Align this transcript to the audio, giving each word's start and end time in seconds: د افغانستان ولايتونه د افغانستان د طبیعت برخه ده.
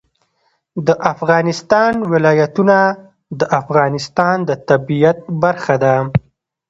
د 0.87 0.89
افغانستان 1.13 1.93
ولايتونه 2.13 2.77
د 3.39 3.41
افغانستان 3.61 4.35
د 4.49 4.51
طبیعت 4.69 5.19
برخه 5.43 5.75
ده. 5.83 5.95